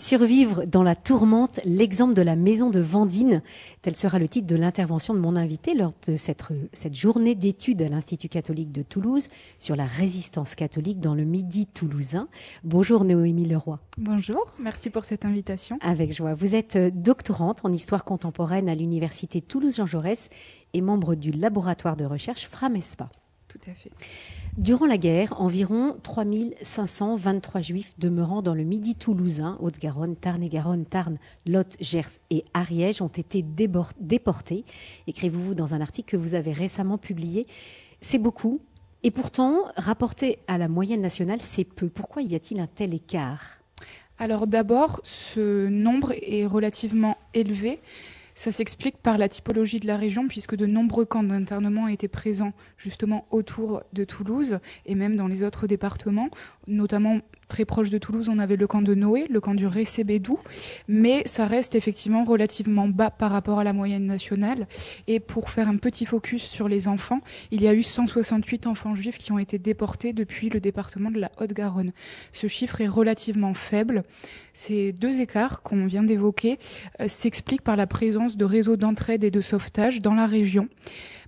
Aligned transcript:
Survivre 0.00 0.64
dans 0.64 0.82
la 0.82 0.96
tourmente, 0.96 1.60
l'exemple 1.66 2.14
de 2.14 2.22
la 2.22 2.34
maison 2.34 2.70
de 2.70 2.80
Vandine, 2.80 3.42
tel 3.82 3.94
sera 3.94 4.18
le 4.18 4.30
titre 4.30 4.46
de 4.46 4.56
l'intervention 4.56 5.12
de 5.12 5.18
mon 5.18 5.36
invité 5.36 5.74
lors 5.74 5.92
de 6.08 6.16
cette, 6.16 6.42
cette 6.72 6.94
journée 6.94 7.34
d'études 7.34 7.82
à 7.82 7.88
l'Institut 7.88 8.30
catholique 8.30 8.72
de 8.72 8.80
Toulouse 8.80 9.28
sur 9.58 9.76
la 9.76 9.84
résistance 9.84 10.54
catholique 10.54 11.00
dans 11.00 11.14
le 11.14 11.24
Midi 11.24 11.66
toulousain. 11.66 12.28
Bonjour 12.64 13.04
Noémie 13.04 13.44
Leroy. 13.44 13.78
Bonjour, 13.98 14.54
merci 14.58 14.88
pour 14.88 15.04
cette 15.04 15.26
invitation. 15.26 15.78
Avec 15.82 16.14
joie. 16.14 16.32
Vous 16.32 16.54
êtes 16.54 16.78
doctorante 16.78 17.60
en 17.62 17.70
histoire 17.70 18.04
contemporaine 18.04 18.70
à 18.70 18.74
l'Université 18.74 19.42
Toulouse-Jean 19.42 19.84
Jaurès 19.84 20.30
et 20.72 20.80
membre 20.80 21.14
du 21.14 21.30
laboratoire 21.30 21.96
de 21.96 22.06
recherche 22.06 22.48
Framespa. 22.48 23.10
Tout 23.48 23.60
à 23.68 23.74
fait. 23.74 23.90
Durant 24.58 24.86
la 24.86 24.98
guerre, 24.98 25.40
environ 25.40 25.96
3523 26.02 27.60
juifs 27.60 27.94
demeurant 27.98 28.42
dans 28.42 28.54
le 28.54 28.64
Midi 28.64 28.96
toulousain, 28.96 29.56
Haute-Garonne, 29.60 30.16
Tarn-et-Garonne, 30.16 30.84
Tarn, 30.84 31.18
Lot, 31.46 31.76
Gers 31.80 32.18
et 32.30 32.44
Ariège 32.52 33.00
ont 33.00 33.08
été 33.08 33.42
déportés. 33.42 34.64
Écrivez-vous 35.06 35.54
dans 35.54 35.74
un 35.74 35.80
article 35.80 36.10
que 36.10 36.16
vous 36.16 36.34
avez 36.34 36.52
récemment 36.52 36.98
publié. 36.98 37.46
C'est 38.00 38.18
beaucoup. 38.18 38.60
Et 39.02 39.10
pourtant, 39.10 39.62
rapporté 39.76 40.40
à 40.48 40.58
la 40.58 40.68
moyenne 40.68 41.00
nationale, 41.00 41.40
c'est 41.40 41.64
peu. 41.64 41.88
Pourquoi 41.88 42.22
y 42.22 42.34
a-t-il 42.34 42.60
un 42.60 42.66
tel 42.66 42.92
écart? 42.92 43.60
Alors 44.18 44.46
d'abord, 44.46 45.00
ce 45.04 45.68
nombre 45.68 46.12
est 46.20 46.44
relativement 46.44 47.16
élevé. 47.32 47.80
Ça 48.40 48.52
s'explique 48.52 48.96
par 48.96 49.18
la 49.18 49.28
typologie 49.28 49.80
de 49.80 49.86
la 49.86 49.98
région, 49.98 50.26
puisque 50.26 50.56
de 50.56 50.64
nombreux 50.64 51.04
camps 51.04 51.22
d'internement 51.22 51.88
étaient 51.88 52.08
présents 52.08 52.54
justement 52.78 53.26
autour 53.30 53.82
de 53.92 54.02
Toulouse 54.02 54.60
et 54.86 54.94
même 54.94 55.14
dans 55.14 55.26
les 55.26 55.42
autres 55.42 55.66
départements, 55.66 56.30
notamment 56.66 57.18
très 57.50 57.66
proche 57.66 57.90
de 57.90 57.98
Toulouse, 57.98 58.30
on 58.32 58.38
avait 58.38 58.56
le 58.56 58.66
camp 58.66 58.80
de 58.80 58.94
Noé, 58.94 59.26
le 59.28 59.40
camp 59.40 59.54
du 59.54 59.66
Récébédou, 59.66 60.38
mais 60.88 61.22
ça 61.26 61.44
reste 61.44 61.74
effectivement 61.74 62.24
relativement 62.24 62.88
bas 62.88 63.10
par 63.10 63.30
rapport 63.30 63.58
à 63.58 63.64
la 63.64 63.74
moyenne 63.74 64.06
nationale. 64.06 64.66
Et 65.06 65.20
pour 65.20 65.50
faire 65.50 65.68
un 65.68 65.76
petit 65.76 66.06
focus 66.06 66.42
sur 66.42 66.68
les 66.68 66.88
enfants, 66.88 67.20
il 67.50 67.60
y 67.60 67.68
a 67.68 67.74
eu 67.74 67.82
168 67.82 68.66
enfants 68.66 68.94
juifs 68.94 69.18
qui 69.18 69.32
ont 69.32 69.38
été 69.38 69.58
déportés 69.58 70.14
depuis 70.14 70.48
le 70.48 70.60
département 70.60 71.10
de 71.10 71.20
la 71.20 71.30
Haute-Garonne. 71.38 71.92
Ce 72.32 72.46
chiffre 72.46 72.80
est 72.80 72.88
relativement 72.88 73.52
faible. 73.52 74.04
Ces 74.54 74.92
deux 74.92 75.20
écarts 75.20 75.62
qu'on 75.62 75.86
vient 75.86 76.02
d'évoquer 76.02 76.58
euh, 77.00 77.08
s'expliquent 77.08 77.62
par 77.62 77.76
la 77.76 77.86
présence 77.86 78.36
de 78.36 78.44
réseaux 78.44 78.76
d'entraide 78.76 79.24
et 79.24 79.30
de 79.30 79.40
sauvetage 79.40 80.00
dans 80.00 80.14
la 80.14 80.26
région. 80.26 80.68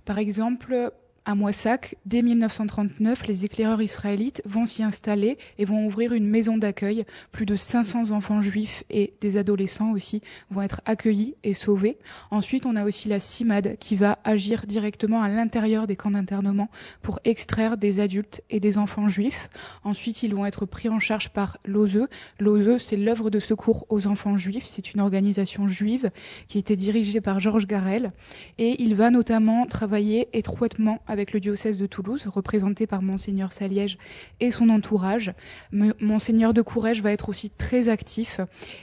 Par 0.05 0.17
exemple, 0.17 0.91
à 1.25 1.35
Moissac, 1.35 1.95
dès 2.05 2.21
1939, 2.21 3.27
les 3.27 3.45
éclaireurs 3.45 3.81
israélites 3.81 4.41
vont 4.45 4.65
s'y 4.65 4.83
installer 4.83 5.37
et 5.57 5.63
vont 5.63 5.85
ouvrir 5.85 6.11
une 6.11 6.27
maison 6.27 6.57
d'accueil. 6.57 7.05
Plus 7.31 7.45
de 7.45 7.55
500 7.55 8.11
enfants 8.11 8.41
juifs 8.41 8.83
et 8.89 9.13
des 9.21 9.37
adolescents 9.37 9.91
aussi 9.91 10.21
vont 10.49 10.61
être 10.61 10.81
accueillis 10.85 11.35
et 11.43 11.53
sauvés. 11.53 11.97
Ensuite, 12.29 12.65
on 12.65 12.75
a 12.75 12.83
aussi 12.83 13.07
la 13.07 13.21
CIMAD 13.21 13.77
qui 13.79 13.95
va 13.95 14.19
agir 14.25 14.65
directement 14.67 15.21
à 15.21 15.29
l'intérieur 15.29 15.87
des 15.87 15.95
camps 15.95 16.11
d'internement 16.11 16.69
pour 17.01 17.19
extraire 17.23 17.77
des 17.77 18.01
adultes 18.01 18.41
et 18.49 18.59
des 18.59 18.77
enfants 18.77 19.07
juifs. 19.07 19.49
Ensuite, 19.85 20.23
ils 20.23 20.35
vont 20.35 20.45
être 20.45 20.65
pris 20.65 20.89
en 20.89 20.99
charge 20.99 21.29
par 21.29 21.57
l'OSE. 21.65 22.07
L'OSE, 22.39 22.81
c'est 22.81 22.97
l'œuvre 22.97 23.29
de 23.29 23.39
secours 23.39 23.85
aux 23.87 24.07
enfants 24.07 24.35
juifs. 24.35 24.65
C'est 24.67 24.93
une 24.93 24.99
organisation 24.99 25.69
juive 25.69 26.11
qui 26.47 26.57
été 26.57 26.75
dirigée 26.75 27.21
par 27.21 27.39
Georges 27.39 27.67
Garel 27.67 28.11
et 28.57 28.81
il 28.83 28.95
va 28.95 29.09
notamment 29.09 29.65
travailler 29.67 30.27
étroitement 30.33 30.99
le 31.15 31.39
diocèse 31.39 31.77
de 31.77 31.85
Toulouse, 31.85 32.27
représenté 32.27 32.87
par 32.87 33.01
Monseigneur 33.01 33.53
Saliège 33.53 33.97
et 34.39 34.51
son 34.51 34.69
entourage. 34.69 35.33
Monseigneur 35.71 36.53
de 36.53 36.61
Courrèges 36.61 37.01
va 37.01 37.11
être 37.11 37.29
aussi 37.29 37.49
très 37.49 37.89
actif. 37.89 38.41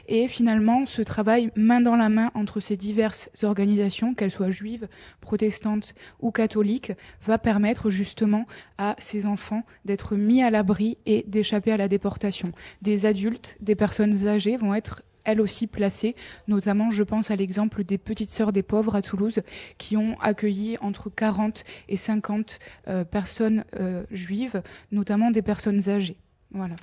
Et 0.09 0.29
finalement, 0.29 0.87
ce 0.87 1.03
travail 1.03 1.51
main 1.57 1.81
dans 1.81 1.97
la 1.97 2.09
main 2.09 2.31
entre 2.35 2.61
ces 2.61 2.77
diverses 2.77 3.31
organisations, 3.43 4.15
qu'elles 4.15 4.31
soient 4.31 4.51
juives, 4.51 4.89
protestantes 5.21 5.95
ou 6.21 6.31
catholiques, 6.31 6.93
va 7.23 7.39
permettre 7.39 7.91
justement 7.91 8.47
à 8.79 8.95
ces 8.99 9.27
enfants 9.27 9.65
d'être 9.85 10.17
mis 10.17 10.43
à 10.43 10.51
l'abri 10.51 10.99
et 11.07 11.25
d'échapper 11.27 11.73
à 11.73 11.77
la 11.77 11.89
déportation. 11.89 12.53
Des 12.83 13.07
adultes, 13.07 13.57
des 13.61 13.75
personnes 13.75 14.27
âgées 14.27 14.57
vont 14.57 14.75
être 14.75 15.03
elles 15.33 15.41
aussi 15.41 15.67
placées. 15.67 16.15
Notamment, 16.49 16.91
je 16.91 17.03
pense 17.03 17.31
à 17.31 17.37
l'exemple 17.37 17.85
des 17.85 17.99
Petites 17.99 18.31
Sœurs 18.31 18.53
des 18.53 18.63
Pauvres 18.63 18.95
à 18.95 19.03
Toulouse, 19.03 19.41
qui 19.79 19.97
ont 19.97 20.17
accueilli 20.21 20.77
entre 20.81 21.11
40 21.11 21.65
et 21.89 21.97
50 21.97 22.59
euh, 22.89 23.05
personnes 23.05 23.65
euh, 23.79 24.05
juives, 24.11 24.63
notamment 24.93 25.31
des 25.31 25.43
personnes 25.43 25.89
âgées. 25.89 26.17
Voilà. 26.53 26.75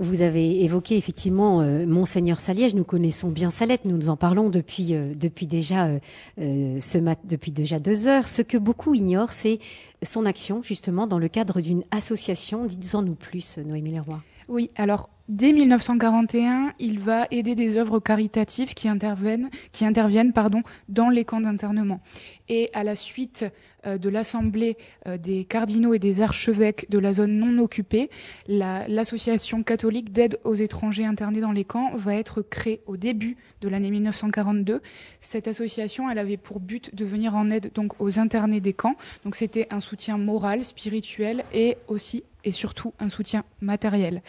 Vous 0.00 0.22
avez 0.22 0.62
évoqué 0.62 0.96
effectivement 0.96 1.60
euh, 1.60 1.84
Monseigneur 1.84 2.38
Saliège. 2.38 2.74
Nous 2.74 2.84
connaissons 2.84 3.30
bien 3.30 3.50
Salette. 3.50 3.84
Nous 3.84 3.96
nous 3.96 4.10
en 4.10 4.16
parlons 4.16 4.48
depuis 4.48 4.92
depuis 4.92 5.48
déjà 5.48 5.88
ce 6.36 6.98
mat 6.98 7.18
depuis 7.24 7.50
déjà 7.50 7.80
deux 7.80 8.06
heures. 8.06 8.28
Ce 8.28 8.42
que 8.42 8.56
beaucoup 8.56 8.94
ignorent, 8.94 9.32
c'est 9.32 9.58
son 10.04 10.24
action 10.24 10.62
justement 10.62 11.08
dans 11.08 11.18
le 11.18 11.28
cadre 11.28 11.60
d'une 11.60 11.82
association. 11.90 12.66
Dites-en-nous 12.66 13.16
plus, 13.16 13.58
Noémie 13.58 13.92
Leroy. 13.92 14.22
Oui. 14.48 14.70
Alors 14.76 15.10
Dès 15.28 15.52
1941, 15.52 16.72
il 16.78 17.00
va 17.00 17.26
aider 17.30 17.54
des 17.54 17.76
œuvres 17.76 18.00
caritatives 18.00 18.72
qui 18.72 18.88
interviennent, 18.88 19.50
qui 19.72 19.84
interviennent 19.84 20.32
pardon, 20.32 20.62
dans 20.88 21.10
les 21.10 21.26
camps 21.26 21.42
d'internement. 21.42 22.00
Et 22.48 22.70
à 22.72 22.82
la 22.82 22.96
suite 22.96 23.44
euh, 23.84 23.98
de 23.98 24.08
l'Assemblée 24.08 24.78
euh, 25.06 25.18
des 25.18 25.44
cardinaux 25.44 25.92
et 25.92 25.98
des 25.98 26.22
archevêques 26.22 26.88
de 26.88 26.98
la 26.98 27.12
zone 27.12 27.32
non 27.32 27.62
occupée, 27.62 28.08
l'association 28.48 29.62
catholique 29.62 30.12
d'aide 30.12 30.38
aux 30.44 30.54
étrangers 30.54 31.04
internés 31.04 31.42
dans 31.42 31.52
les 31.52 31.64
camps 31.64 31.94
va 31.94 32.14
être 32.14 32.40
créée 32.40 32.80
au 32.86 32.96
début 32.96 33.36
de 33.60 33.68
l'année 33.68 33.90
1942. 33.90 34.80
Cette 35.20 35.46
association, 35.46 36.08
elle 36.08 36.18
avait 36.18 36.38
pour 36.38 36.58
but 36.58 36.94
de 36.94 37.04
venir 37.04 37.36
en 37.36 37.50
aide 37.50 37.70
donc 37.74 38.00
aux 38.00 38.18
internés 38.18 38.60
des 38.60 38.72
camps. 38.72 38.96
Donc 39.26 39.36
c'était 39.36 39.66
un 39.68 39.80
soutien 39.80 40.16
moral, 40.16 40.64
spirituel 40.64 41.44
et 41.52 41.76
aussi 41.86 42.24
et 42.48 42.52
surtout 42.52 42.94
un 42.98 43.10
soutien 43.10 43.44
matériel. 43.60 44.22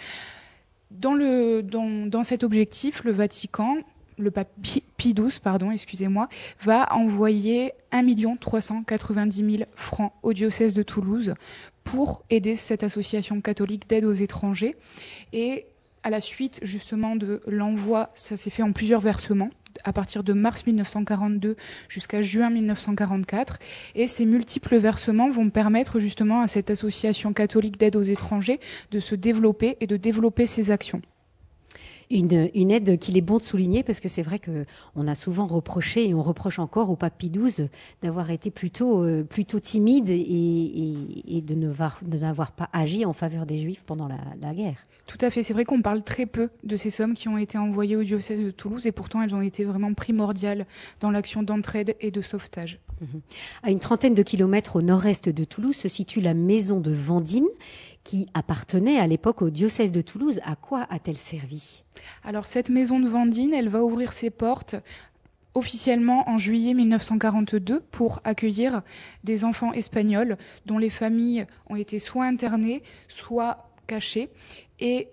Dans, 0.92 2.24
cet 2.24 2.44
objectif, 2.44 3.04
le 3.04 3.12
Vatican, 3.12 3.78
le 4.18 4.30
pape 4.30 4.50
Pie 4.98 5.14
XII, 5.14 5.40
pardon, 5.42 5.72
excusez-moi, 5.72 6.28
va 6.62 6.94
envoyer 6.94 7.72
1 7.92 8.36
390 8.36 9.52
000 9.58 9.70
francs 9.76 10.12
au 10.22 10.34
diocèse 10.34 10.74
de 10.74 10.84
Toulouse 10.84 11.34
pour 11.86 12.24
aider 12.30 12.56
cette 12.56 12.84
association 12.84 13.40
catholique 13.40 13.88
d'aide 13.88 14.04
aux 14.04 14.14
étrangers. 14.14 14.76
Et 15.32 15.66
à 16.04 16.10
la 16.10 16.20
suite 16.20 16.60
justement 16.62 17.16
de 17.16 17.42
l'envoi, 17.48 18.10
ça 18.16 18.36
s'est 18.36 18.50
fait 18.50 18.64
en 18.64 18.74
plusieurs 18.74 19.02
versements 19.02 19.52
à 19.84 19.94
partir 19.94 20.24
de 20.24 20.34
mars 20.34 20.66
1942 20.66 21.56
jusqu'à 21.88 22.22
juin 22.22 22.50
1944. 22.50 23.60
Et 23.96 24.08
ces 24.08 24.26
multiples 24.26 24.78
versements 24.78 25.30
vont 25.30 25.50
permettre 25.50 26.00
justement 26.00 26.42
à 26.42 26.48
cette 26.48 26.70
association 26.70 27.34
catholique 27.34 27.78
d'aide 27.78 27.96
aux 27.96 28.04
étrangers 28.04 28.60
de 28.92 29.00
se 29.00 29.16
développer 29.16 29.78
et 29.80 29.88
de 29.88 29.98
développer 29.98 30.46
ses 30.46 30.72
actions 30.72 31.02
une, 32.10 32.50
une 32.56 32.72
aide 32.72 32.98
qu'il 32.98 33.18
est 33.18 33.22
bon 33.22 33.38
de 33.38 33.44
souligner 33.44 33.84
parce 33.84 34.00
que 34.00 34.10
c'est 34.10 34.22
vrai 34.22 34.40
que 34.40 34.66
on 34.96 35.08
a 35.08 35.16
souvent 35.16 35.46
reproché 35.46 36.08
et 36.08 36.14
on 36.14 36.24
reproche 36.24 36.60
encore 36.60 36.90
au 36.90 36.96
pape 36.96 37.18
Pie 37.18 37.30
XII 37.30 37.68
d'avoir 38.02 38.32
été 38.32 38.50
plutôt 38.50 39.04
euh, 39.04 39.24
plutôt 39.24 39.60
timide 39.60 40.10
et, 40.10 40.16
et, 40.16 41.38
et 41.38 41.42
de 41.42 41.56
n'avoir 41.56 42.52
pas 42.52 42.70
agi 42.74 43.06
en 43.06 43.14
faveur 43.14 43.46
des 43.46 43.60
Juifs 43.60 43.84
pendant 43.86 44.08
la, 44.08 44.18
la 44.42 44.54
guerre. 44.54 44.84
Tout 45.10 45.18
à 45.22 45.32
fait, 45.32 45.42
c'est 45.42 45.54
vrai 45.54 45.66
qu'on 45.66 45.82
parle 45.82 46.04
très 46.04 46.28
peu 46.28 46.50
de 46.64 46.76
ces 46.76 46.92
sommes 46.92 47.16
qui 47.16 47.28
ont 47.28 47.38
été 47.38 47.58
envoyées 47.58 47.96
au 47.96 48.04
diocèse 48.04 48.44
de 48.44 48.52
Toulouse 48.52 48.86
et 48.86 48.92
pourtant 48.92 49.24
elles 49.24 49.34
ont 49.34 49.42
été 49.42 49.64
vraiment 49.64 49.94
primordiales 49.96 50.68
dans 51.00 51.10
l'action 51.10 51.42
d'entraide 51.42 51.96
et 52.00 52.12
de 52.12 52.22
sauvetage. 52.22 52.80
Mhm. 53.02 53.22
À 53.64 53.72
une 53.72 53.80
trentaine 53.80 54.14
de 54.14 54.22
kilomètres 54.24 54.76
au 54.76 54.82
nord-est 54.82 55.30
de 55.30 55.44
Toulouse 55.44 55.76
se 55.76 55.88
situe 55.88 56.22
la 56.22 56.34
maison 56.34 56.80
de 56.80 56.92
Vandine 56.92 57.48
qui 58.10 58.26
appartenait 58.34 58.98
à 58.98 59.06
l'époque 59.06 59.44
au 59.44 59.52
diocèse 59.52 59.92
de 59.92 60.02
Toulouse. 60.02 60.40
À 60.44 60.56
quoi 60.56 60.88
a-t-elle 60.90 61.16
servi? 61.16 61.84
Alors 62.24 62.48
cette 62.48 62.70
maison 62.70 63.00
de 63.00 63.08
Vandine, 63.08 63.54
elle 63.54 63.70
va 63.70 63.84
ouvrir 63.84 64.14
ses 64.14 64.32
portes 64.32 64.76
officiellement 65.54 66.28
en 66.28 66.40
juillet 66.40 66.74
1942 66.74 67.82
pour 67.92 68.20
accueillir 68.24 68.82
des 69.24 69.46
enfants 69.46 69.74
espagnols 69.74 70.38
dont 70.66 70.80
les 70.80 70.90
familles 70.90 71.46
ont 71.70 71.76
été 71.76 72.00
soit 72.00 72.26
internées, 72.26 72.82
soit 73.08 73.70
cachées. 73.86 74.32
Et 74.80 75.10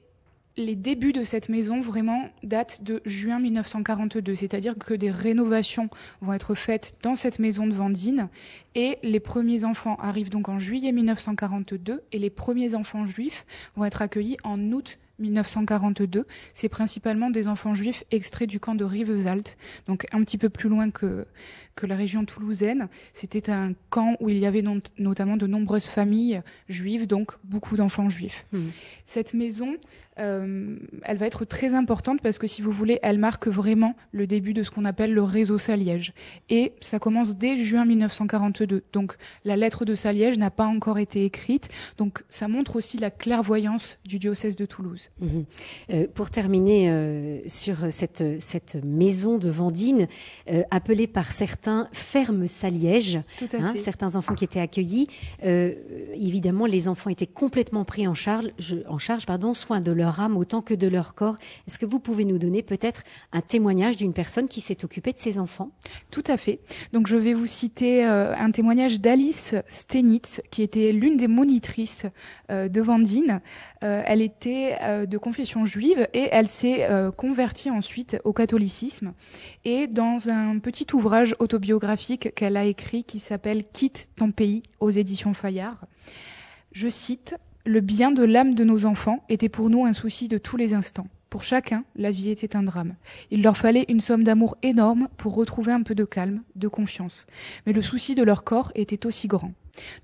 les 0.56 0.76
débuts 0.76 1.12
de 1.12 1.22
cette 1.22 1.48
maison 1.48 1.80
vraiment 1.80 2.30
datent 2.42 2.82
de 2.82 3.02
juin 3.04 3.38
1942, 3.38 4.34
c'est-à-dire 4.34 4.76
que 4.78 4.94
des 4.94 5.10
rénovations 5.10 5.90
vont 6.20 6.32
être 6.32 6.54
faites 6.54 6.96
dans 7.02 7.14
cette 7.14 7.38
maison 7.38 7.66
de 7.66 7.74
Vandine 7.74 8.28
et 8.74 8.98
les 9.02 9.20
premiers 9.20 9.64
enfants 9.64 9.96
arrivent 9.96 10.30
donc 10.30 10.48
en 10.48 10.58
juillet 10.58 10.92
1942 10.92 12.02
et 12.12 12.18
les 12.18 12.30
premiers 12.30 12.74
enfants 12.74 13.04
juifs 13.04 13.44
vont 13.76 13.84
être 13.84 14.02
accueillis 14.02 14.38
en 14.44 14.60
août 14.72 14.98
1942. 15.18 16.26
C'est 16.52 16.68
principalement 16.68 17.30
des 17.30 17.48
enfants 17.48 17.74
juifs 17.74 18.04
extraits 18.10 18.48
du 18.48 18.60
camp 18.60 18.74
de 18.74 18.84
Rivesaltes, 18.84 19.56
donc 19.86 20.06
un 20.12 20.22
petit 20.22 20.38
peu 20.38 20.48
plus 20.48 20.68
loin 20.68 20.90
que, 20.90 21.26
que 21.74 21.86
la 21.86 21.96
région 21.96 22.24
toulousaine. 22.24 22.88
C'était 23.12 23.50
un 23.50 23.72
camp 23.90 24.16
où 24.20 24.28
il 24.28 24.38
y 24.38 24.46
avait 24.46 24.64
notamment 24.98 25.36
de 25.36 25.46
nombreuses 25.46 25.86
familles 25.86 26.42
juives, 26.68 27.06
donc 27.06 27.32
beaucoup 27.44 27.76
d'enfants 27.76 28.10
juifs. 28.10 28.46
Mmh. 28.52 28.58
Cette 29.06 29.34
maison 29.34 29.76
euh, 30.18 30.78
elle 31.02 31.18
va 31.18 31.26
être 31.26 31.44
très 31.44 31.74
importante 31.74 32.20
parce 32.22 32.38
que 32.38 32.46
si 32.46 32.62
vous 32.62 32.72
voulez, 32.72 32.98
elle 33.02 33.18
marque 33.18 33.48
vraiment 33.48 33.94
le 34.12 34.26
début 34.26 34.54
de 34.54 34.62
ce 34.62 34.70
qu'on 34.70 34.84
appelle 34.84 35.12
le 35.12 35.22
réseau 35.22 35.58
Saliège. 35.58 36.12
Et 36.48 36.72
ça 36.80 36.98
commence 36.98 37.36
dès 37.36 37.56
juin 37.58 37.84
1942. 37.84 38.84
Donc 38.92 39.16
la 39.44 39.56
lettre 39.56 39.84
de 39.84 39.94
Saliège 39.94 40.38
n'a 40.38 40.50
pas 40.50 40.66
encore 40.66 40.98
été 40.98 41.24
écrite. 41.24 41.68
Donc 41.98 42.24
ça 42.28 42.48
montre 42.48 42.76
aussi 42.76 42.98
la 42.98 43.10
clairvoyance 43.10 43.98
du 44.04 44.18
diocèse 44.18 44.56
de 44.56 44.66
Toulouse. 44.66 45.05
Euh, 45.92 46.06
pour 46.12 46.30
terminer 46.30 46.90
euh, 46.90 47.40
sur 47.46 47.76
cette, 47.90 48.40
cette 48.40 48.76
maison 48.84 49.38
de 49.38 49.48
Vendine, 49.48 50.08
euh, 50.50 50.62
appelée 50.70 51.06
par 51.06 51.32
certains 51.32 51.88
ferme 51.92 52.46
Saliège, 52.46 53.18
hein, 53.54 53.74
certains 53.76 54.16
enfants 54.16 54.34
qui 54.34 54.44
étaient 54.44 54.60
accueillis, 54.60 55.08
évidemment 56.16 56.66
les 56.66 56.88
enfants 56.88 57.10
étaient 57.10 57.26
complètement 57.26 57.84
pris 57.84 58.06
en 58.06 58.14
charge, 58.14 58.48
en 58.88 58.98
charge 58.98 59.26
pardon, 59.26 59.54
soin 59.54 59.80
de 59.80 59.92
leur 59.92 60.20
âme 60.20 60.36
autant 60.36 60.62
que 60.62 60.74
de 60.74 60.88
leur 60.88 61.14
corps. 61.14 61.36
Est-ce 61.66 61.78
que 61.78 61.86
vous 61.86 61.98
pouvez 61.98 62.24
nous 62.24 62.38
donner 62.38 62.62
peut-être 62.62 63.02
un 63.32 63.40
témoignage 63.40 63.96
d'une 63.96 64.12
personne 64.12 64.48
qui 64.48 64.60
s'est 64.60 64.84
occupée 64.84 65.12
de 65.12 65.18
ses 65.18 65.38
enfants? 65.38 65.70
Tout 66.10 66.24
à 66.26 66.36
fait. 66.36 66.60
Donc 66.92 67.06
je 67.06 67.16
vais 67.16 67.34
vous 67.34 67.46
citer 67.46 68.06
euh, 68.06 68.34
un 68.36 68.50
témoignage 68.50 69.00
d'Alice 69.00 69.54
Stenitz, 69.68 70.40
qui 70.50 70.62
était 70.62 70.92
l'une 70.92 71.16
des 71.16 71.28
monitrices 71.28 72.06
euh, 72.50 72.68
de 72.68 72.80
Vandine. 72.80 73.40
Euh, 73.84 74.02
elle 74.06 74.22
était 74.22 75.06
de 75.06 75.18
confession 75.18 75.64
juive 75.64 76.08
et 76.12 76.28
elle 76.32 76.48
s'est 76.48 76.88
convertie 77.16 77.70
ensuite 77.70 78.16
au 78.24 78.32
catholicisme. 78.32 79.12
Et 79.64 79.86
dans 79.86 80.28
un 80.28 80.58
petit 80.58 80.86
ouvrage 80.92 81.34
autobiographique 81.38 82.34
qu'elle 82.34 82.56
a 82.56 82.64
écrit 82.64 83.04
qui 83.04 83.18
s'appelle 83.18 83.64
Quitte 83.64 84.08
ton 84.16 84.30
pays 84.30 84.62
aux 84.80 84.90
éditions 84.90 85.34
Fayard, 85.34 85.86
je 86.72 86.88
cite 86.88 87.34
le 87.64 87.80
bien 87.80 88.12
de 88.12 88.22
l'âme 88.22 88.54
de 88.54 88.64
nos 88.64 88.86
enfants 88.86 89.24
était 89.28 89.48
pour 89.48 89.70
nous 89.70 89.84
un 89.84 89.92
souci 89.92 90.28
de 90.28 90.38
tous 90.38 90.56
les 90.56 90.72
instants. 90.72 91.08
Pour 91.30 91.42
chacun, 91.42 91.84
la 91.96 92.12
vie 92.12 92.30
était 92.30 92.54
un 92.54 92.62
drame. 92.62 92.94
Il 93.30 93.42
leur 93.42 93.56
fallait 93.56 93.84
une 93.88 94.00
somme 94.00 94.22
d'amour 94.22 94.56
énorme 94.62 95.08
pour 95.16 95.34
retrouver 95.34 95.72
un 95.72 95.82
peu 95.82 95.94
de 95.94 96.04
calme, 96.04 96.42
de 96.54 96.68
confiance. 96.68 97.26
Mais 97.66 97.72
le 97.72 97.82
souci 97.82 98.14
de 98.14 98.22
leur 98.22 98.44
corps 98.44 98.70
était 98.76 99.04
aussi 99.06 99.26
grand. 99.26 99.52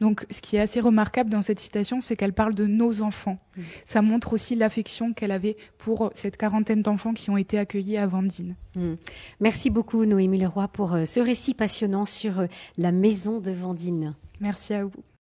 Donc, 0.01 0.27
ce 0.31 0.41
qui 0.43 0.57
est 0.57 0.61
assez 0.61 0.81
remarquable 0.81 1.31
dans 1.31 1.41
cette 1.41 1.61
citation, 1.61 2.01
c'est 2.01 2.17
qu'elle 2.17 2.35
parle 2.35 2.55
de 2.55 2.67
nos 2.67 3.01
enfants. 3.01 3.39
Mmh. 3.57 3.63
Ça 3.85 4.03
montre 4.03 4.33
aussi 4.33 4.55
l'affection 4.57 5.15
qu'elle 5.15 5.31
avait 5.31 5.57
pour 5.79 6.11
cette 6.15 6.37
quarantaine 6.37 6.83
d'enfants 6.83 7.15
qui 7.15 7.31
ont 7.31 7.37
été 7.37 7.59
accueillis 7.59 7.97
à 7.97 8.07
Vendine. 8.07 8.57
Mmh. 8.77 8.95
Merci 9.41 9.71
beaucoup, 9.71 10.05
Noémie 10.05 10.39
Leroy, 10.39 10.69
pour 10.69 10.93
euh, 10.93 11.05
ce 11.05 11.21
récit 11.21 11.55
passionnant 11.55 12.05
sur 12.05 12.41
euh, 12.41 12.47
la 12.77 12.93
maison 12.93 13.41
de 13.41 13.53
Vendine. 13.53 14.15
Merci 14.41 14.75
à 14.75 14.85
vous. 14.85 15.03